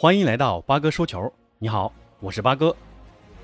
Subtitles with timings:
[0.00, 1.28] 欢迎来到八哥说球。
[1.58, 2.72] 你好，我是八哥。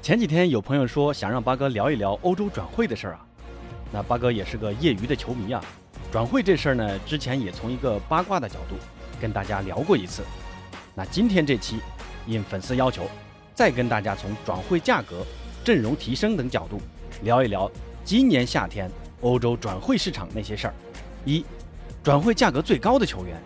[0.00, 3.26] 前几天有朋友说想让八哥聊一聊欧洲转会的事儿啊，
[3.90, 5.60] 那八哥也是个业余的球迷啊。
[6.12, 8.76] 转会这事儿呢，之前也从一个八卦的角度
[9.20, 10.22] 跟大家聊过一次。
[10.94, 11.80] 那今天这期
[12.28, 13.02] 应粉丝要求，
[13.52, 15.26] 再跟大家从转会价格、
[15.64, 16.80] 阵容提升等角度
[17.24, 17.68] 聊一聊
[18.04, 18.88] 今年夏天
[19.22, 20.74] 欧洲转会市场那些事儿。
[21.24, 21.44] 一，
[22.00, 23.42] 转会价格最高的球员。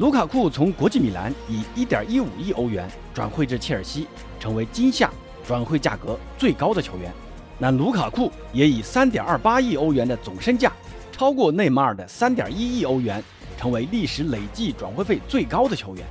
[0.00, 4.08] 卢卡库从国际米兰以1.15亿欧元转会至切尔西，
[4.40, 5.10] 成为今夏
[5.46, 7.12] 转会价格最高的球员。
[7.58, 10.72] 那卢卡库也以3.28亿欧元的总身价，
[11.12, 13.22] 超过内马尔的3.1亿欧元，
[13.58, 16.06] 成为历史累计转会费最高的球员。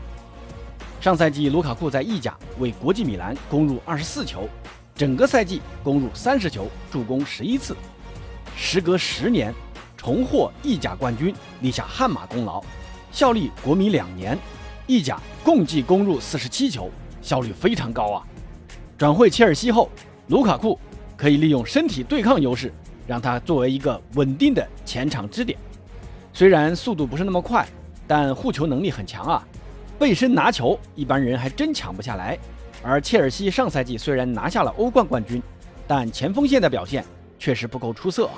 [1.01, 4.47] 上赛季，卢卡库在意甲为国际米兰攻入24球，
[4.93, 7.75] 整个赛季攻入30球，助攻11次。
[8.55, 9.51] 时隔十年，
[9.97, 12.63] 重获意甲冠军，立下汗马功劳。
[13.11, 14.37] 效力国米两年，
[14.87, 16.89] 意甲共计攻入四十七球，
[17.21, 18.23] 效率非常高啊！
[18.97, 19.89] 转会切尔西后，
[20.27, 20.79] 卢卡库
[21.17, 22.71] 可以利用身体对抗优势，
[23.07, 25.57] 让他作为一个稳定的前场支点。
[26.33, 27.67] 虽然速度不是那么快，
[28.07, 29.43] 但护球能力很强啊！
[29.97, 32.37] 背身拿球，一般人还真抢不下来。
[32.81, 35.41] 而切尔西上赛季虽然拿下了欧冠冠军，
[35.87, 37.03] 但前锋线的表现
[37.37, 38.35] 确实不够出色啊！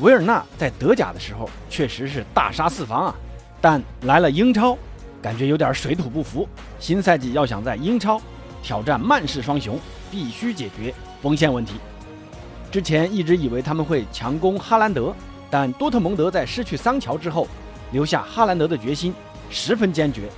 [0.00, 3.14] 维尔纳在德甲的时候确实是大杀四方啊！
[3.60, 4.76] 但来了英超，
[5.20, 6.48] 感觉有点水土不服。
[6.78, 8.20] 新赛季要想在英超
[8.62, 9.78] 挑战曼市双雄，
[10.10, 11.74] 必须解决锋线问题。
[12.70, 15.14] 之前一直以为他们会强攻哈兰德，
[15.50, 17.48] 但多特蒙德在失去桑乔之后，
[17.92, 19.12] 留下哈兰德的决心
[19.50, 20.28] 十分坚决。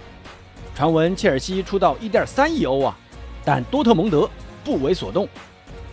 [0.74, 2.96] 传闻切尔西出到1.3亿欧啊，
[3.44, 4.30] 但多特蒙德
[4.64, 5.28] 不为所动，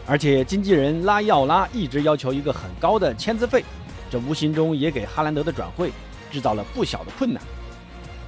[0.05, 3.65] 而且经纪人拉伊奥拉一直要求一个很高的签字费，
[4.09, 5.91] 这无形中也给哈兰德的转会。
[6.31, 7.41] 制造了不小的困难，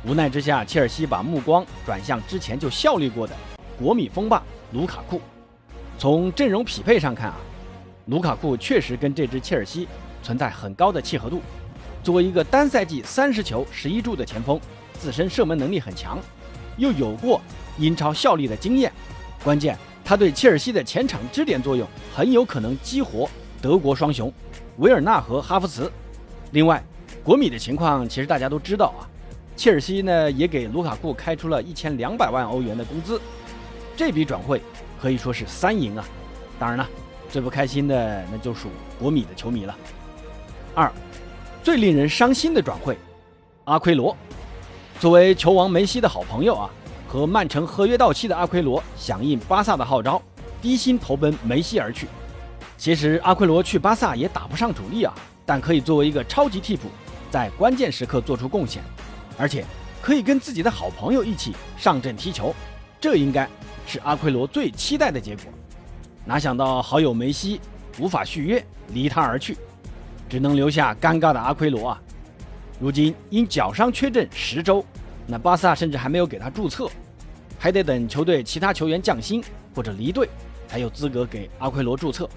[0.05, 3.35] 无奈之下，切尔西把目光转向之前就效力过的
[3.77, 4.41] 国米锋霸
[4.73, 5.21] 卢卡库。
[5.97, 7.37] 从阵容匹配上看啊，
[8.05, 9.87] 卢卡库确实跟这支切尔西
[10.23, 11.41] 存在很高的契合度。
[12.01, 14.59] 作为一个单赛季三十球十一助的前锋，
[14.93, 16.17] 自身射门能力很强，
[16.77, 17.41] 又有过
[17.77, 18.91] 英超效力的经验，
[19.43, 21.85] 关键他对切尔西的前场支点作用
[22.15, 23.29] 很有可能激活
[23.61, 24.31] 德国双雄
[24.77, 25.91] 维尔纳和哈弗茨。
[26.51, 26.81] 另外。
[27.29, 29.05] 国米的情况其实大家都知道啊，
[29.55, 33.21] 切尔西呢也给卢卡库开出了一千两百万欧元的工资，
[33.95, 34.59] 这笔转会
[34.99, 36.03] 可以说是三赢啊。
[36.57, 36.89] 当然了，
[37.29, 39.77] 最不开心的那就属国米的球迷了。
[40.73, 40.91] 二，
[41.61, 42.97] 最令人伤心的转会，
[43.65, 44.17] 阿奎罗，
[44.99, 46.67] 作为球王梅西的好朋友啊，
[47.07, 50.19] 和曼城合约到期的阿奎罗响应巴萨的号召，
[50.63, 52.07] 低薪投奔梅西而去。
[52.75, 55.13] 其实阿奎罗去巴萨也打不上主力啊，
[55.45, 56.87] 但可以作为一个超级替补。
[57.31, 58.81] 在关键时刻做出贡献，
[59.37, 59.65] 而且
[60.01, 62.53] 可以跟自己的好朋友一起上阵踢球，
[62.99, 63.47] 这应该
[63.85, 65.45] 是阿奎罗最期待的结果。
[66.25, 67.59] 哪想到好友梅西
[67.97, 69.57] 无法续约，离他而去，
[70.29, 72.01] 只能留下尴尬的阿奎罗啊！
[72.79, 74.85] 如今因脚伤缺阵十周，
[75.27, 76.89] 那巴萨甚至还没有给他注册，
[77.57, 79.43] 还得等球队其他球员降薪
[79.75, 80.29] 或者离队，
[80.67, 82.29] 才有资格给阿奎罗注册。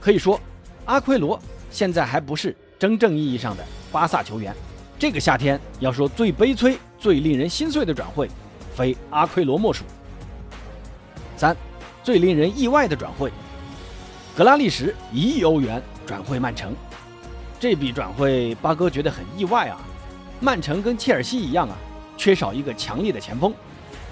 [0.00, 0.40] 可以说，
[0.86, 3.64] 阿奎罗现在还不是真正意义上的。
[3.92, 4.54] 巴萨球员，
[4.98, 8.28] 这个夏天要说最悲催、最令人心碎的转会，
[8.74, 9.84] 非阿奎罗莫属。
[11.36, 11.56] 三，
[12.02, 13.30] 最令人意外的转会，
[14.36, 16.74] 格拉利什一亿欧元转会曼城，
[17.60, 19.78] 这笔转会八哥觉得很意外啊。
[20.40, 21.76] 曼城跟切尔西一样啊，
[22.16, 23.54] 缺少一个强力的前锋，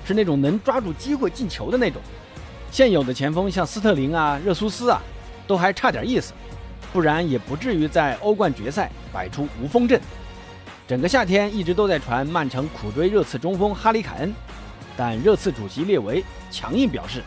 [0.06, 2.00] 是那种能抓住机会进球的那种。
[2.70, 5.00] 现有的前锋像斯特林啊、热苏斯啊，
[5.46, 6.32] 都还差点意思。
[6.94, 10.00] 不然也不至于在欧冠决赛摆出无锋阵。
[10.86, 14.32] 整个夏天一直都在传曼城苦追热刺中锋哈里凯恩，
[14.96, 16.22] 但热刺主席列维
[16.52, 17.20] 强硬表示，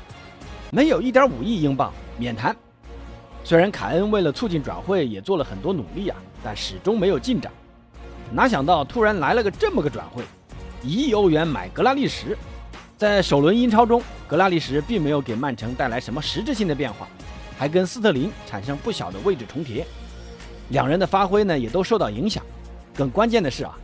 [0.72, 2.56] 没有1.5亿英镑免谈。
[3.44, 7.52] 虽然凯恩为了促进转会也做了很多努力啊，但始终没有进展。
[8.32, 10.24] 哪想到突然来了个这么个转会，
[10.82, 12.34] 一亿欧元买格拉利什。
[12.96, 17.06] 在首轮英超中，格拉利什并没有给曼城带来什么实质性的变化。
[17.57, 19.86] 还跟斯特林产生不小的位置重叠，
[20.69, 22.44] 两人的发挥呢也都受到影响。
[22.95, 23.77] 更关键的是啊，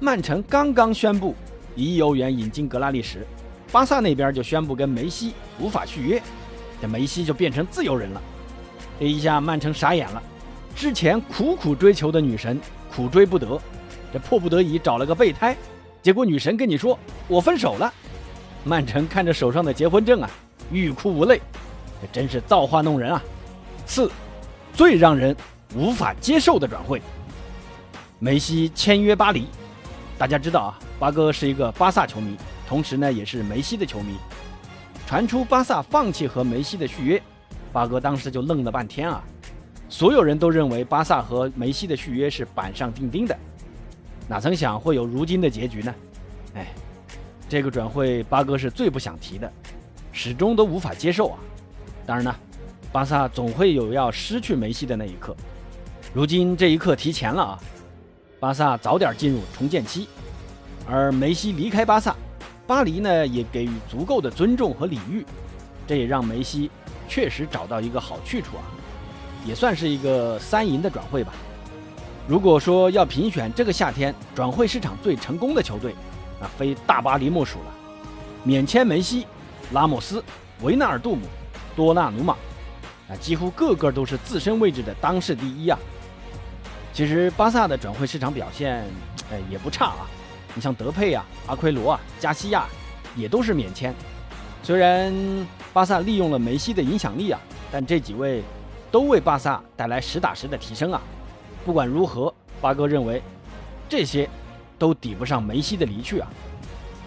[0.00, 1.34] 曼城刚刚宣布
[1.76, 3.18] 一亿欧元引进格拉利什，
[3.70, 6.22] 巴萨那边就宣布跟梅西无法续约，
[6.80, 8.20] 这梅西就变成自由人了。
[8.98, 10.22] 这一下曼城傻眼了，
[10.74, 12.60] 之前苦苦追求的女神
[12.94, 13.60] 苦追不得，
[14.12, 15.56] 这迫不得已找了个备胎，
[16.02, 17.92] 结果女神跟你说我分手了。
[18.64, 20.30] 曼城看着手上的结婚证啊，
[20.70, 21.40] 欲哭无泪。
[22.00, 23.22] 这真是造化弄人啊！
[23.86, 24.10] 四，
[24.72, 25.36] 最让人
[25.74, 27.02] 无法接受的转会，
[28.18, 29.46] 梅西签约巴黎。
[30.18, 32.36] 大家知道啊，八哥是一个巴萨球迷，
[32.68, 34.16] 同时呢也是梅西的球迷。
[35.06, 37.22] 传出巴萨放弃和梅西的续约，
[37.72, 39.22] 八哥当时就愣了半天啊！
[39.88, 43.36] 所有人都认为巴萨和梅西的续约是板上钉钉的，
[44.28, 45.94] 哪曾想会有如今的结局呢？
[46.54, 46.68] 哎，
[47.48, 49.52] 这个转会八哥是最不想提的，
[50.12, 51.38] 始终都无法接受啊！
[52.10, 52.34] 当然呢，
[52.90, 55.32] 巴萨总会有要失去梅西的那一刻，
[56.12, 57.60] 如今这一刻提前了啊！
[58.40, 60.08] 巴萨早点进入重建期，
[60.88, 62.16] 而梅西离开巴萨。
[62.66, 65.24] 巴黎呢也给予足够的尊重和礼遇，
[65.86, 66.68] 这也让梅西
[67.08, 68.66] 确实找到一个好去处啊，
[69.46, 71.32] 也算是一个三赢的转会吧。
[72.26, 75.94] 如果说要评选这个夏天转会市场最成功的球队，
[76.40, 77.66] 那非大巴黎莫属了。
[78.42, 79.28] 免签梅西、
[79.70, 80.20] 拉莫斯、
[80.62, 81.22] 维纳尔杜姆、
[81.80, 82.34] 多纳鲁马，
[83.08, 85.78] 啊，几乎个个都是自身位置的当世第一啊。
[86.92, 88.84] 其实巴萨的转会市场表现，
[89.32, 90.06] 哎，也不差啊。
[90.54, 92.66] 你像德佩啊、阿奎罗啊、加西亚，
[93.16, 93.94] 也都是免签。
[94.62, 95.10] 虽然
[95.72, 97.40] 巴萨利用了梅西的影响力啊，
[97.72, 98.42] 但这几位
[98.90, 101.00] 都为巴萨带来实打实的提升啊。
[101.64, 103.22] 不管如何，巴哥认为
[103.88, 104.28] 这些
[104.78, 106.28] 都抵不上梅西的离去啊。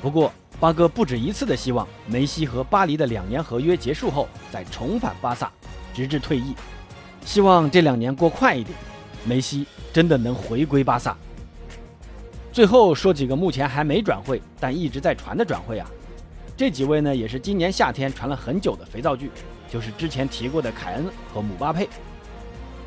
[0.02, 5.52] 不过，巴哥不止一次的希望梅西和巴黎的两年合约结束后再重返巴萨，
[5.94, 6.54] 直至退役。
[7.26, 8.78] 希望这两年过快一点，
[9.26, 11.18] 梅西真的能回归巴萨。
[12.52, 15.90] 最后说几个目前还没转会但一直在传的转会啊，
[16.56, 19.32] 这几位呢也是今年夏天传了很久的肥皂剧，
[19.68, 21.90] 就是之前提过的凯恩和姆巴佩。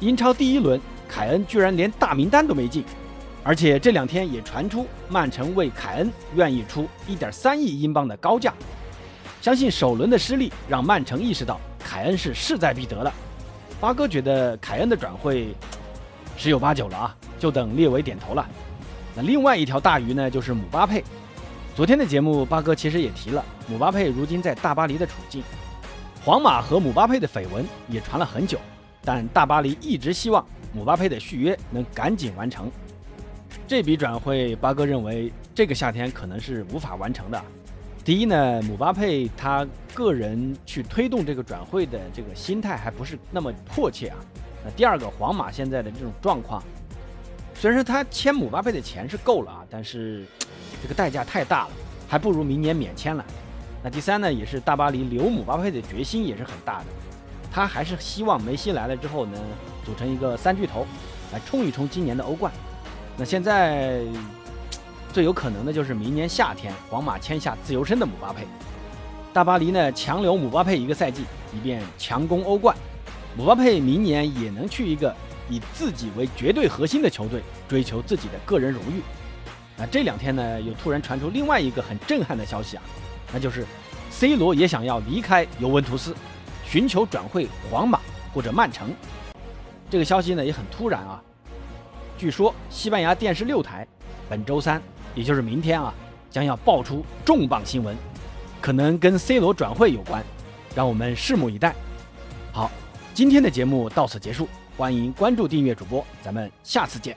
[0.00, 2.84] 英超第一轮，凯恩居然连大名单都没进，
[3.46, 8.52] 而且这两天也传出曼城为凯恩愿意出1.3亿英镑的高价。
[9.40, 13.12] 相信首轮的失利让曼城意识到凯恩是势在必得了。
[13.80, 15.54] 八哥觉得凯恩的转会
[16.36, 18.44] 十有八九了啊，就等列维点头了。
[19.14, 21.04] 那另外一条大鱼呢，就是姆巴佩。
[21.76, 25.44] 昨天的节目，八哥其实也提了姆巴佩如今在大巴黎的处境。
[26.24, 28.58] 皇马和姆巴佩的绯闻也传了很久，
[29.04, 32.68] 但大巴黎一直希望姆巴佩的续约能赶紧完成。
[33.68, 37.44] 这笔转会，八哥认为这个夏天可能是无法完成的。
[38.04, 44.18] 第一呢，姆巴佩他个人去推动这个转会的这个心态还不是那么迫切啊。
[44.64, 46.62] 那第二个，皇马现在的这种状况。
[47.56, 50.24] 虽然说他签姆巴佩的钱是够了啊，但是
[50.80, 51.70] 这个代价太大了，
[52.06, 53.24] 还不如明年免签了。
[53.82, 56.86] 那第三呢，也是大巴黎留姆巴佩的决心也是很大的，
[57.50, 59.36] 他还是希望梅西来了之后呢，
[59.84, 60.86] 组成一个三巨头，
[61.32, 62.52] 来冲一冲今年的欧冠。
[63.16, 64.00] 那现在
[65.12, 68.46] 最有可能的就是明年夏天皇马签下自由身的姆巴佩，
[69.32, 72.76] 大巴黎呢强留姆巴佩一个赛季，以便强攻欧冠。
[73.36, 75.14] 姆巴佩明年也能去一个。
[75.48, 79.00] 以自己为绝对核心的球队追求自己的个人荣誉。
[79.76, 82.82] 那这两天呢，又突然传出另外一个很震撼的消息啊，
[83.32, 83.64] 那就是
[84.10, 86.16] C 罗也想要离开尤文图斯，
[86.64, 88.00] 寻求转会皇马
[88.34, 88.92] 或者曼城。
[89.88, 91.22] 这个消息呢也很突然啊。
[92.18, 93.86] 据说西班牙电视六台
[94.28, 94.80] 本周三，
[95.14, 95.92] 也就是明天啊，
[96.30, 97.96] 将要爆出重磅新闻，
[98.60, 100.24] 可能跟 C 罗转会有关，
[100.74, 101.74] 让我们拭目以待。
[102.52, 102.70] 好，
[103.12, 104.48] 今天的节目到此结束。
[104.76, 107.16] 欢迎关注、订阅主播，咱们下次见。